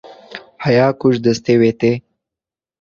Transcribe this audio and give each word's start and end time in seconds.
heya 0.63 0.85
ku 0.99 1.05
ji 1.13 1.19
destê 1.25 1.53
we 1.59 1.71
tê 1.79 1.91